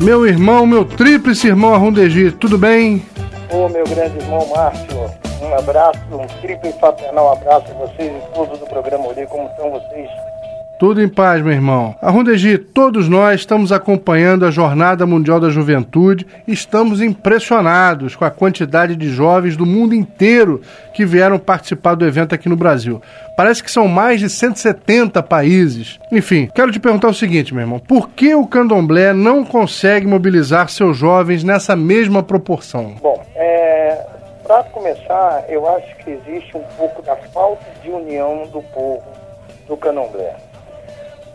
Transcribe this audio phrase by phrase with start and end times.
[0.00, 3.04] Meu irmão, meu tríplice irmão Arrundegi, tudo bem?
[3.50, 5.10] Ô, meu grande irmão Márcio,
[5.42, 9.70] um abraço, um tríplice fraternal abraço a vocês e todos do programa Olhei, como estão
[9.70, 10.08] vocês?
[10.78, 11.96] Tudo em paz, meu irmão.
[12.00, 18.30] Arrundegi, todos nós estamos acompanhando a Jornada Mundial da Juventude e estamos impressionados com a
[18.30, 20.62] quantidade de jovens do mundo inteiro
[20.94, 23.02] que vieram participar do evento aqui no Brasil.
[23.36, 25.98] Parece que são mais de 170 países.
[26.12, 30.68] Enfim, quero te perguntar o seguinte, meu irmão: por que o candomblé não consegue mobilizar
[30.68, 32.94] seus jovens nessa mesma proporção?
[33.02, 34.06] Bom, é,
[34.46, 39.02] para começar, eu acho que existe um pouco da falta de união do povo
[39.66, 40.47] do candomblé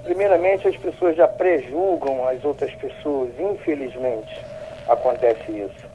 [0.04, 4.40] primeiramente as pessoas já prejulgam as outras pessoas, infelizmente
[4.88, 5.94] acontece isso.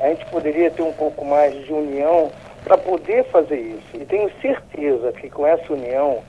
[0.00, 2.30] A gente poderia ter um pouco mais de união
[2.64, 3.88] para poder fazer isso.
[3.94, 6.22] E tenho certeza que com essa união,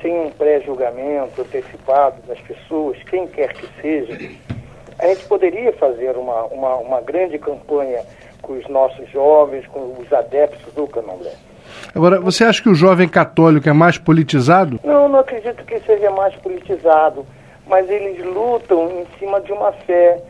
[0.00, 4.12] sem um pré-julgamento antecipado das pessoas, quem quer que seja,
[4.98, 8.04] a gente poderia fazer uma, uma, uma grande campanha
[8.40, 11.34] com os nossos jovens, com os adeptos do candomblé.
[11.96, 14.78] Agora, você acha que o jovem católico é mais politizado?
[14.84, 17.24] Não, não acredito que seja mais politizado,
[17.66, 20.20] mas eles lutam em cima de uma fé,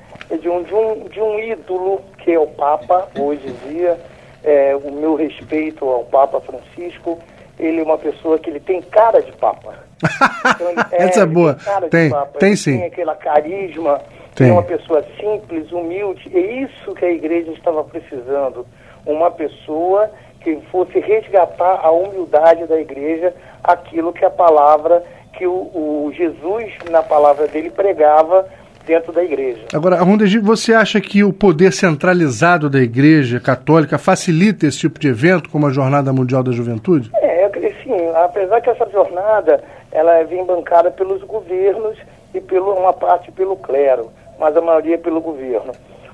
[0.40, 3.98] de um, de um, de um ídolo, que é o Papa, hoje em dia.
[4.44, 7.18] É, o meu respeito ao Papa Francisco,
[7.58, 9.74] ele é uma pessoa que ele tem cara de Papa.
[10.54, 11.56] Então, ele, é, Essa é boa.
[11.90, 12.78] Tem, tem, tem sim.
[12.78, 14.00] Tem aquela carisma,
[14.36, 14.50] tem.
[14.50, 16.30] é uma pessoa simples, humilde.
[16.32, 18.64] É isso que a igreja estava precisando.
[19.04, 20.08] Uma pessoa
[20.46, 25.02] que fosse resgatar a humildade da igreja, aquilo que a palavra,
[25.32, 28.46] que o, o Jesus, na palavra dele, pregava
[28.86, 29.64] dentro da igreja.
[29.74, 35.08] Agora, Rondegi, você acha que o poder centralizado da igreja católica facilita esse tipo de
[35.08, 37.10] evento, como a Jornada Mundial da Juventude?
[37.16, 37.50] É,
[37.82, 41.98] sim, apesar que essa jornada ela vem bancada pelos governos
[42.32, 45.72] e pelo, uma parte pelo clero, mas a maioria pelo governo.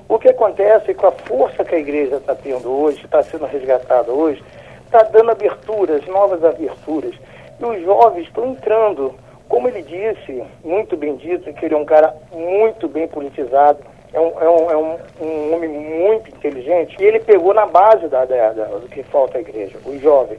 [0.08, 4.12] O que acontece que a força que a igreja está tendo hoje, está sendo resgatada
[4.12, 4.42] hoje,
[4.84, 7.15] está dando aberturas, novas aberturas.
[7.59, 9.15] E os jovens estão entrando.
[9.49, 13.81] Como ele disse, muito bem dito, que ele é um cara muito bem politizado,
[14.12, 18.09] é um, é um, é um, um homem muito inteligente, e ele pegou na base
[18.09, 20.38] da, da, da, do que falta à igreja, os jovens.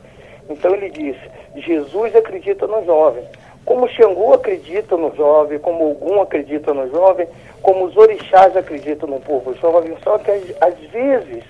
[0.49, 1.21] Então ele disse,
[1.55, 3.23] Jesus acredita no jovem.
[3.65, 7.27] Como Xangô acredita no jovem, como Ogum acredita no jovem,
[7.61, 11.43] como os orixás acreditam no povo jovem, só que às vezes,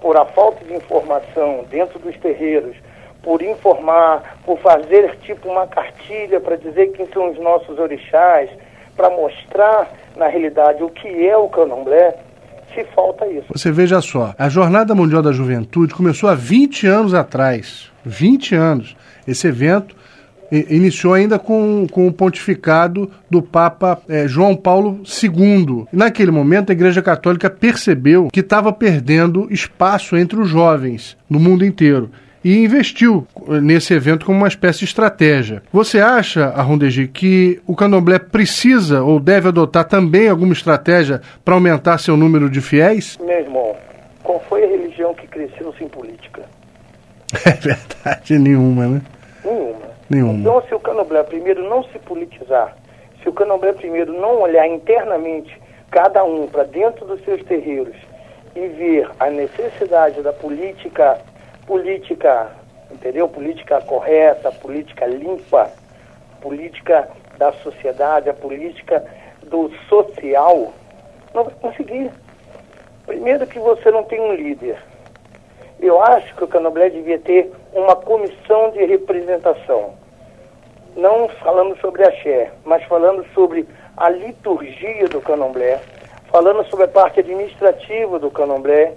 [0.00, 2.76] por a falta de informação dentro dos terreiros,
[3.22, 8.48] por informar, por fazer tipo uma cartilha para dizer quem são os nossos orixás,
[8.96, 12.16] para mostrar na realidade o que é o candomblé,
[12.74, 13.46] se falta isso.
[13.50, 17.90] Você veja só, a Jornada Mundial da Juventude começou há 20 anos atrás.
[18.04, 18.96] 20 anos.
[19.26, 19.96] Esse evento
[20.50, 25.86] iniciou ainda com, com o pontificado do Papa é, João Paulo II.
[25.92, 31.64] Naquele momento, a Igreja Católica percebeu que estava perdendo espaço entre os jovens no mundo
[31.64, 32.10] inteiro
[32.44, 33.26] e investiu
[33.62, 35.62] nesse evento como uma espécie de estratégia.
[35.72, 41.98] Você acha, Arrondegi, que o candomblé precisa ou deve adotar também alguma estratégia para aumentar
[41.98, 43.18] seu número de fiéis?
[43.18, 43.76] Meu irmão,
[44.22, 46.42] qual foi a religião que cresceu sem política?
[47.44, 49.02] É verdade, nenhuma, né?
[49.44, 49.87] Nenhuma.
[50.08, 50.34] Nenhuma.
[50.34, 52.76] Então, se o candomblé primeiro não se politizar,
[53.22, 55.60] se o candomblé primeiro não olhar internamente
[55.90, 57.96] cada um para dentro dos seus terreiros
[58.54, 61.18] e ver a necessidade da política,
[61.66, 62.50] política,
[62.90, 63.28] entendeu?
[63.28, 65.70] Política correta, política limpa,
[66.40, 69.04] política da sociedade, a política
[69.44, 70.72] do social,
[71.34, 72.10] não vai conseguir.
[73.06, 74.78] Primeiro que você não tem um líder.
[75.80, 79.94] Eu acho que o Candomblé devia ter uma comissão de representação.
[80.96, 83.66] Não falando sobre axé, mas falando sobre
[83.96, 85.80] a liturgia do Candomblé,
[86.30, 88.94] falando sobre a parte administrativa do Candomblé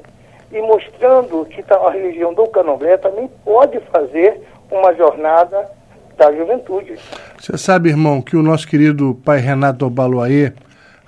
[0.52, 5.70] e mostrando que tá, a religião do Candomblé também pode fazer uma jornada
[6.18, 6.98] da juventude.
[7.40, 10.54] Você sabe, irmão, que o nosso querido pai Renato Obaloaê,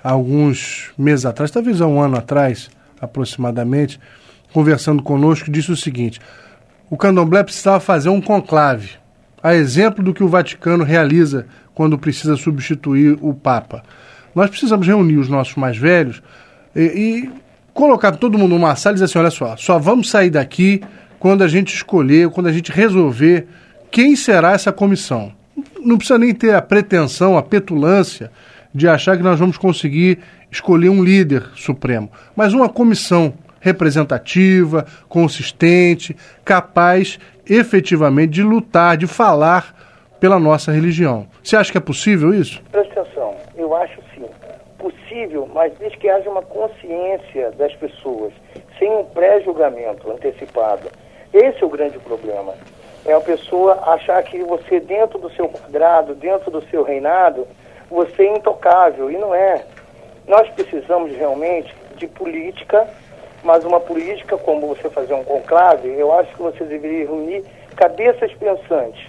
[0.02, 2.70] alguns meses atrás, talvez há um ano atrás,
[3.00, 4.00] aproximadamente,
[4.54, 6.20] conversando conosco, disse o seguinte:
[6.88, 8.90] o candomblé precisava fazer um conclave,
[9.42, 13.82] a exemplo do que o Vaticano realiza quando precisa substituir o Papa.
[14.32, 16.22] Nós precisamos reunir os nossos mais velhos
[16.74, 17.30] e, e
[17.74, 20.80] colocar todo mundo numa sala e dizer assim: olha só, só vamos sair daqui
[21.18, 23.48] quando a gente escolher, quando a gente resolver
[23.90, 25.32] quem será essa comissão.
[25.84, 28.30] Não precisa nem ter a pretensão, a petulância
[28.72, 30.18] de achar que nós vamos conseguir
[30.50, 33.34] escolher um líder supremo, mas uma comissão
[33.64, 36.14] representativa, consistente,
[36.44, 37.18] capaz
[37.48, 39.74] efetivamente de lutar, de falar
[40.20, 41.26] pela nossa religião.
[41.42, 42.62] Você acha que é possível isso?
[42.70, 44.26] Presta atenção, eu acho sim.
[44.78, 48.34] possível, mas desde que haja uma consciência das pessoas,
[48.78, 50.90] sem um pré-julgamento antecipado.
[51.32, 52.52] Esse é o grande problema.
[53.06, 57.46] É a pessoa achar que você, dentro do seu quadrado, dentro do seu reinado,
[57.90, 59.64] você é intocável, e não é.
[60.28, 62.86] Nós precisamos realmente de política,
[63.44, 67.44] mas uma política como você fazer um conclave, eu acho que você deveria reunir
[67.76, 69.06] cabeças pensantes.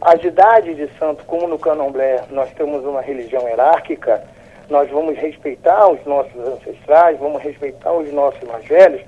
[0.00, 4.22] As idades de santo, como no candomblé, nós temos uma religião hierárquica,
[4.68, 9.00] nós vamos respeitar os nossos ancestrais, vamos respeitar os nossos mais velhos,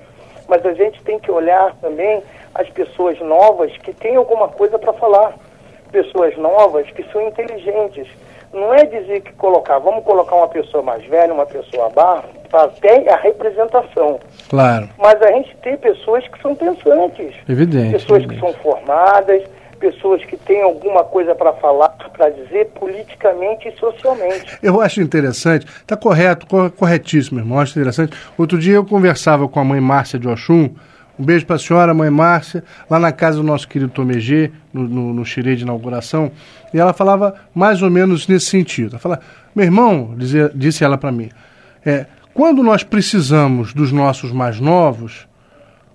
[0.47, 2.21] mas a gente tem que olhar também
[2.53, 5.35] as pessoas novas que têm alguma coisa para falar.
[5.91, 8.07] Pessoas novas que são inteligentes,
[8.53, 12.67] não é dizer que colocar, vamos colocar uma pessoa mais velha, uma pessoa barra, para
[12.67, 14.19] ter a representação.
[14.49, 14.89] Claro.
[14.97, 17.33] Mas a gente tem pessoas que são pensantes.
[17.49, 17.93] Evidente.
[17.93, 18.41] Pessoas evidente.
[18.41, 19.43] que são formadas,
[19.79, 24.57] pessoas que têm alguma coisa para falar, para dizer politicamente e socialmente.
[24.63, 26.47] Eu acho interessante, está correto,
[26.77, 28.15] corretíssimo, irmão, acho interessante.
[28.37, 30.69] Outro dia eu conversava com a mãe Márcia de Oxum,
[31.23, 34.83] um beijo para a senhora, mãe Márcia, lá na casa do nosso querido Tomegê, no,
[34.83, 36.29] no, no de inauguração,
[36.73, 38.91] e ela falava mais ou menos nesse sentido.
[38.91, 39.19] Ela fala,
[39.55, 41.29] meu irmão, dizia, disse ela para mim,
[41.85, 45.25] é, quando nós precisamos dos nossos mais novos,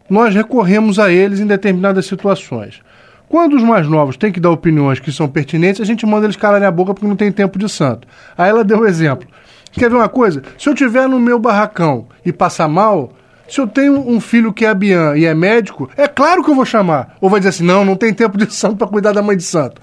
[0.09, 2.81] nós recorremos a eles em determinadas situações.
[3.29, 6.37] Quando os mais novos têm que dar opiniões que são pertinentes, a gente manda eles
[6.37, 8.09] calarem a boca porque não tem tempo de santo.
[8.37, 9.29] Aí ela deu um exemplo.
[9.73, 10.43] Quer ver uma coisa?
[10.57, 13.13] Se eu tiver no meu barracão e passar mal,
[13.49, 16.55] se eu tenho um filho que é Bian e é médico, é claro que eu
[16.55, 17.17] vou chamar.
[17.21, 19.43] Ou vai dizer assim, não, não tem tempo de santo para cuidar da mãe de
[19.43, 19.81] santo.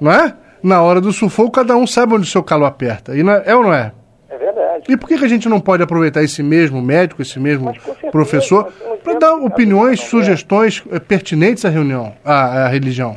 [0.00, 0.34] Não é?
[0.62, 3.16] Na hora do sufoco, cada um sabe onde o seu calo aperta.
[3.16, 3.92] E não é, é ou não é?
[4.28, 4.84] É verdade.
[4.88, 8.10] E por que, que a gente não pode aproveitar esse mesmo médico, esse mesmo certeza,
[8.10, 10.98] professor, para dar opiniões, sugestões é.
[10.98, 13.16] pertinentes à reunião, à, à religião?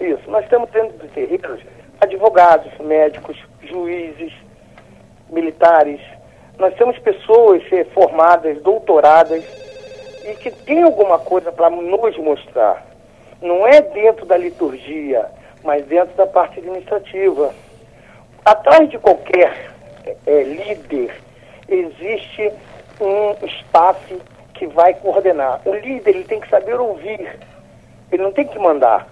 [0.00, 0.28] Isso.
[0.28, 1.60] Nós estamos tendo terreiros
[2.00, 4.32] advogados, médicos, juízes,
[5.30, 6.00] militares,
[6.58, 7.62] nós temos pessoas
[7.94, 9.44] formadas, doutoradas,
[10.24, 12.84] e que têm alguma coisa para nos mostrar.
[13.40, 15.26] Não é dentro da liturgia,
[15.62, 17.54] mas dentro da parte administrativa.
[18.44, 19.70] Atrás de qualquer
[20.26, 21.14] é, líder
[21.68, 22.52] existe
[23.00, 24.20] um staff
[24.54, 25.60] que vai coordenar.
[25.64, 27.38] O líder ele tem que saber ouvir.
[28.10, 29.08] Ele não tem que mandar.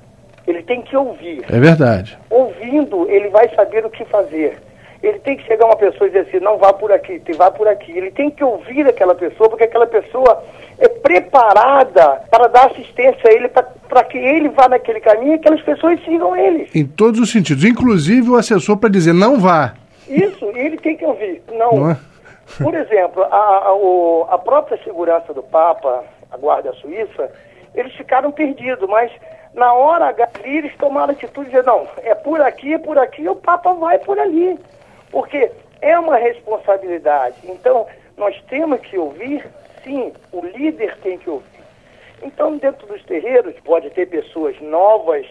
[0.46, 1.44] Ele tem que ouvir.
[1.48, 2.18] É verdade.
[2.28, 4.58] Ouvindo, ele vai saber o que fazer
[5.06, 7.68] ele tem que chegar uma pessoa e dizer assim, não vá por aqui, vá por
[7.68, 7.92] aqui.
[7.92, 10.42] Ele tem que ouvir aquela pessoa, porque aquela pessoa
[10.78, 15.62] é preparada para dar assistência a ele, para que ele vá naquele caminho e aquelas
[15.62, 16.68] pessoas sigam ele.
[16.74, 19.74] Em todos os sentidos, inclusive o assessor para dizer não vá.
[20.08, 21.42] Isso, ele tem que ouvir.
[21.52, 21.72] Não.
[21.72, 21.96] não é?
[22.62, 27.30] Por exemplo, a, a, a própria segurança do Papa, a Guarda Suíça,
[27.74, 29.10] eles ficaram perdidos, mas
[29.54, 33.28] na hora H, eles tomaram atitude de dizer, não, é por aqui, é por aqui,
[33.28, 34.58] o Papa vai por ali.
[35.10, 35.50] Porque
[35.80, 37.36] é uma responsabilidade.
[37.44, 37.86] Então,
[38.16, 39.46] nós temos que ouvir,
[39.84, 41.46] sim, o líder tem que ouvir.
[42.22, 45.26] Então, dentro dos terreiros, pode ter pessoas novas,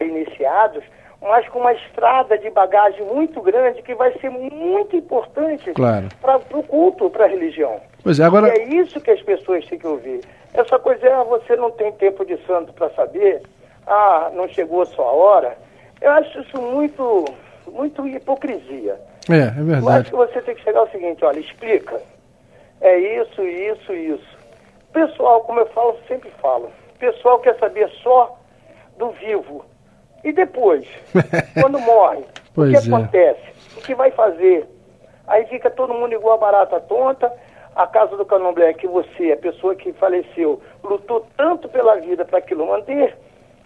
[0.00, 0.84] iniciados,
[1.20, 6.08] mas com uma estrada de bagagem muito grande que vai ser muito importante claro.
[6.20, 7.80] para o culto, para a religião.
[8.02, 8.48] Pois é, agora...
[8.48, 10.20] E é isso que as pessoas têm que ouvir.
[10.52, 13.42] Essa coisa é, ah, você não tem tempo de santo para saber,
[13.86, 15.56] ah, não chegou a sua hora.
[16.00, 17.24] Eu acho isso muito,
[17.66, 18.98] muito hipocrisia.
[19.28, 19.82] É, é verdade.
[19.82, 22.00] Eu acho que você tem que chegar ao seguinte, olha, explica.
[22.80, 24.36] É isso, isso, isso.
[24.92, 28.38] Pessoal, como eu falo, sempre falo, pessoal quer saber só
[28.98, 29.64] do vivo.
[30.24, 30.86] E depois,
[31.60, 32.24] quando morre,
[32.56, 32.78] o que é.
[32.78, 33.42] acontece?
[33.76, 34.66] O que vai fazer?
[35.26, 37.32] Aí fica todo mundo igual a barata tonta.
[37.74, 42.38] A casa do candomblé que você, a pessoa que faleceu, lutou tanto pela vida para
[42.38, 43.14] aquilo manter,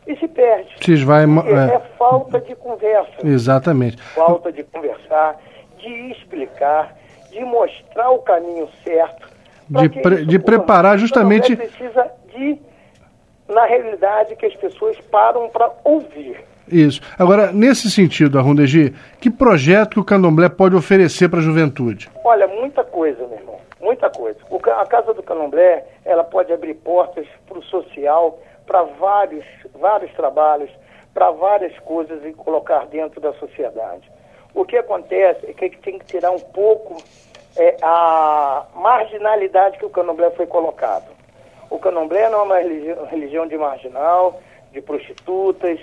[0.04, 0.74] e se perde.
[0.84, 3.24] Se vai, é, é falta de conversa.
[3.24, 4.02] Exatamente.
[4.02, 5.38] Falta de conversar
[5.80, 6.96] de explicar,
[7.30, 9.28] de mostrar o caminho certo.
[9.68, 11.54] De, pre de preparar justamente.
[11.54, 12.58] precisa de,
[13.48, 16.44] na realidade, que as pessoas param para ouvir.
[16.70, 17.00] Isso.
[17.18, 22.10] Agora, nesse sentido, Arrundegi, que projeto que o candomblé pode oferecer para a juventude?
[22.24, 23.60] Olha, muita coisa, meu irmão.
[23.80, 24.38] Muita coisa.
[24.50, 29.44] O, a Casa do Candomblé, ela pode abrir portas para o social, para vários,
[29.74, 30.70] vários trabalhos,
[31.12, 34.08] para várias coisas e colocar dentro da sociedade.
[34.54, 37.02] O que acontece é que tem que tirar um pouco
[37.56, 41.08] é, a marginalidade que o candomblé foi colocado.
[41.68, 44.40] O candomblé não é uma religião, de marginal,
[44.72, 45.78] de prostitutas,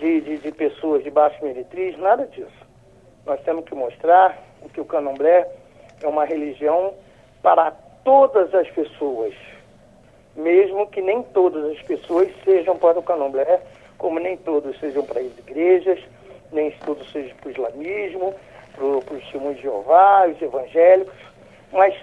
[0.00, 2.66] de, de, de pessoas de baixo meretriz, nada disso.
[3.24, 4.36] Nós temos que mostrar
[4.72, 5.48] que o candomblé
[6.02, 6.94] é uma religião
[7.42, 7.70] para
[8.04, 9.34] todas as pessoas,
[10.34, 13.60] mesmo que nem todas as pessoas sejam para o candomblé,
[13.96, 16.00] como nem todos sejam para as igrejas,
[16.52, 18.34] nem tudo seja para o islamismo,
[18.74, 21.14] para o testemunho de Jeová, os evangélicos.
[21.72, 21.94] mas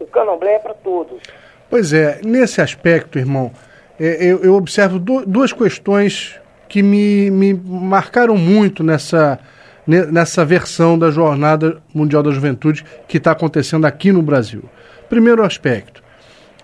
[0.00, 1.22] o candomblé é para todos.
[1.68, 3.50] Pois é, nesse aspecto, irmão,
[3.98, 9.38] é, eu, eu, observo duas questões que me, me marcaram muito nessa,
[9.86, 14.64] nessa versão da Jornada Mundial da Juventude que está acontecendo aqui no Brasil.
[15.08, 16.02] Primeiro aspecto,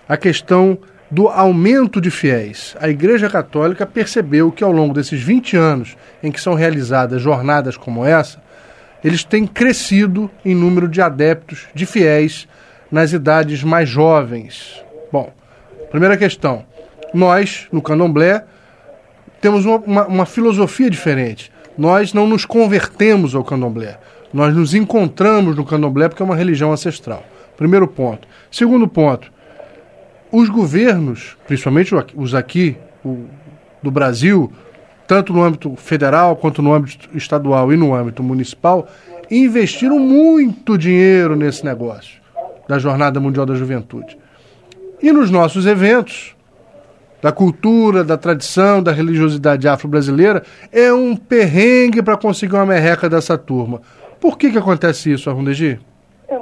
[0.07, 0.77] a questão
[1.09, 2.75] do aumento de fiéis.
[2.79, 7.77] A Igreja Católica percebeu que ao longo desses 20 anos em que são realizadas jornadas
[7.77, 8.41] como essa,
[9.03, 12.47] eles têm crescido em número de adeptos, de fiéis,
[12.91, 14.83] nas idades mais jovens.
[15.11, 15.31] Bom,
[15.91, 16.65] primeira questão.
[17.13, 18.43] Nós, no candomblé,
[19.39, 21.51] temos uma, uma, uma filosofia diferente.
[21.77, 23.99] Nós não nos convertemos ao candomblé.
[24.33, 27.23] Nós nos encontramos no candomblé porque é uma religião ancestral.
[27.55, 28.27] Primeiro ponto.
[28.51, 29.31] Segundo ponto,
[30.31, 33.25] os governos, principalmente os aqui o,
[33.81, 34.51] do Brasil,
[35.07, 38.87] tanto no âmbito federal quanto no âmbito estadual e no âmbito municipal,
[39.29, 42.19] investiram muito dinheiro nesse negócio
[42.67, 44.17] da Jornada Mundial da Juventude.
[45.01, 46.35] E nos nossos eventos,
[47.21, 53.37] da cultura, da tradição, da religiosidade afro-brasileira, é um perrengue para conseguir uma merreca dessa
[53.37, 53.81] turma.
[54.19, 55.79] Por que, que acontece isso, Arrundegi?
[56.27, 56.39] É,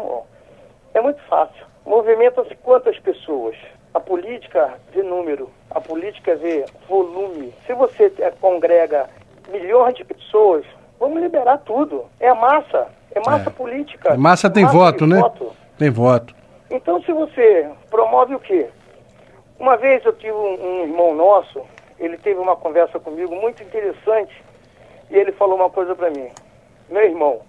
[0.96, 1.66] é muito fácil.
[1.86, 3.56] Movimenta-se quantas pessoas?
[3.94, 7.54] A política vê número, a política vê volume.
[7.68, 9.10] Se você é, congrega
[9.50, 10.66] milhões de pessoas,
[11.00, 12.06] vamos liberar tudo.
[12.20, 13.54] É a massa, é massa é.
[13.54, 14.18] política.
[14.18, 15.20] Massa tem massa voto, né?
[15.20, 15.52] Voto.
[15.78, 16.36] Tem voto.
[16.72, 18.68] Então, se você promove o quê?
[19.60, 21.62] Uma vez eu tive um, um irmão nosso,
[22.00, 24.34] ele teve uma conversa comigo muito interessante
[25.12, 26.30] e ele falou uma coisa para mim.
[26.90, 27.42] Meu irmão,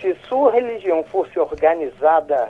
[0.00, 2.48] se sua religião fosse organizada,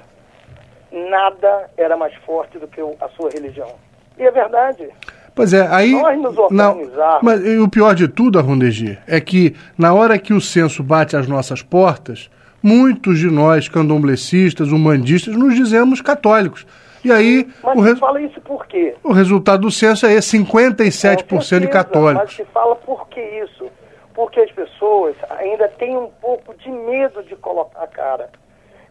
[0.90, 3.74] nada era mais forte do que a sua religião.
[4.18, 4.88] E é verdade.
[5.34, 5.92] Pois é, aí.
[5.92, 7.22] Nós nos organizarmos.
[7.22, 11.28] Mas o pior de tudo, Arrondegi, é que na hora que o censo bate às
[11.28, 12.28] nossas portas,
[12.60, 16.66] muitos de nós, candomblecistas, humanistas, nos dizemos católicos.
[17.04, 17.48] E aí.
[17.62, 17.98] Mas o res...
[18.00, 18.96] fala isso por quê?
[19.04, 22.36] O resultado do censo é 57% certeza, de católicos.
[22.36, 23.70] Mas se fala por que isso?
[24.14, 28.28] Porque as pessoas ainda têm um pouco de medo de colocar a cara.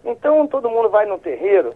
[0.06, 1.74] Então todo mundo vai no terreiro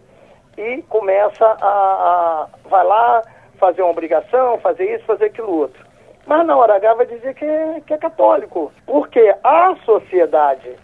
[0.56, 2.48] e começa a, a.
[2.68, 3.22] vai lá
[3.58, 5.84] fazer uma obrigação, fazer isso, fazer aquilo outro.
[6.26, 8.72] Mas na hora H vai dizer que é, que é católico.
[8.86, 10.76] Porque a sociedade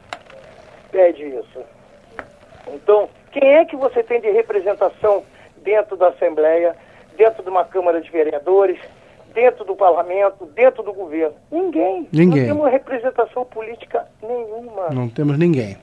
[0.90, 1.60] pede isso.
[2.68, 5.22] Então, quem é que você tem de representação
[5.58, 6.74] dentro da Assembleia,
[7.16, 8.78] dentro de uma Câmara de Vereadores,
[9.32, 11.36] dentro do Parlamento, dentro do governo?
[11.50, 12.08] Ninguém.
[12.12, 12.46] Ninguém.
[12.46, 14.88] Não temos representação política nenhuma.
[14.90, 15.76] Não temos ninguém.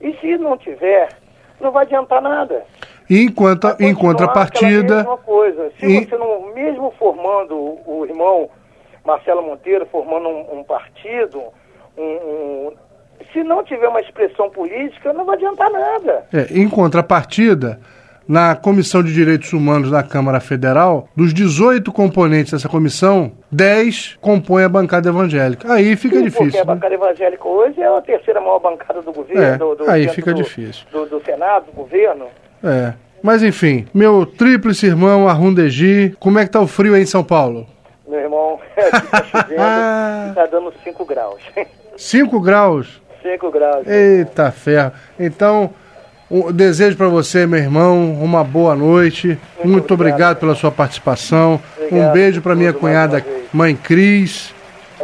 [0.00, 1.08] E se não tiver,
[1.60, 2.64] não vai adiantar nada.
[3.08, 4.96] E enquanto, em contrapartida.
[4.96, 5.70] Mesma coisa.
[5.78, 6.04] Se e...
[6.04, 7.54] você não, mesmo formando
[7.86, 8.48] o irmão
[9.04, 11.42] Marcelo Monteiro, formando um, um partido,
[11.96, 12.72] um, um,
[13.32, 16.26] se não tiver uma expressão política, não vai adiantar nada.
[16.32, 17.78] É, em contrapartida,
[18.26, 24.64] na Comissão de Direitos Humanos da Câmara Federal, dos 18 componentes dessa comissão, 10 compõem
[24.64, 25.70] a bancada evangélica.
[25.72, 26.44] Aí fica Sim, difícil.
[26.46, 26.74] Porque a né?
[26.74, 29.42] bancada evangélica hoje é a terceira maior bancada do governo.
[29.42, 30.86] É, do, do aí fica do, difícil.
[30.90, 32.26] Do, do, Senado, do governo.
[32.64, 32.94] É.
[33.22, 37.22] Mas enfim, meu tríplice irmão Arrundegi, como é que tá o frio aí em São
[37.22, 37.66] Paulo?
[38.08, 39.52] Meu irmão, aqui tá chovendo
[40.30, 41.40] e tá dando 5 graus.
[41.96, 43.02] 5 graus?
[43.22, 43.86] 5 graus.
[43.86, 44.92] Eita ferro.
[45.18, 45.70] Então,
[46.30, 49.28] um, desejo para você, meu irmão, uma boa noite.
[49.28, 51.60] Muito, Muito obrigado, obrigado pela sua participação.
[51.76, 54.54] Obrigado, um beijo para minha cunhada, mãe Cris.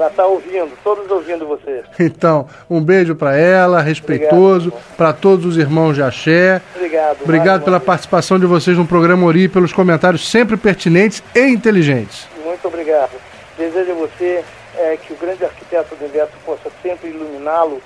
[0.01, 1.83] Ela está ouvindo, todos ouvindo você.
[2.01, 6.63] Então, um beijo para ela, respeitoso, para todos os irmãos de Axé.
[6.75, 7.23] Obrigado.
[7.23, 12.27] Obrigado pela participação de vocês no programa Ori, pelos comentários sempre pertinentes e inteligentes.
[12.43, 13.11] Muito obrigado.
[13.59, 14.43] Desejo a você
[14.79, 17.83] é, que o grande arquiteto do universo possa sempre iluminá-lo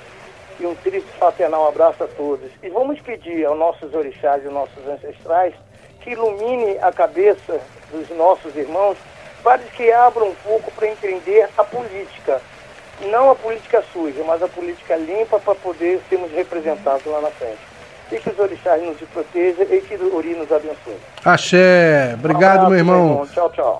[0.61, 2.49] e um triste fraternal abraço a todos.
[2.63, 5.53] E vamos pedir aos nossos orixás e aos nossos ancestrais
[6.01, 8.97] que ilumine a cabeça dos nossos irmãos
[9.45, 12.41] para que abram um pouco para entender a política.
[13.03, 17.59] Não a política suja, mas a política limpa para poder sermos representados lá na frente.
[18.11, 20.97] E que os orixás nos protejam e que o Ori nos abençoe.
[21.25, 22.15] Axé.
[22.15, 22.71] Obrigado, um abraço.
[22.71, 23.29] Meu irmão.
[23.33, 23.73] Tchau, tchau.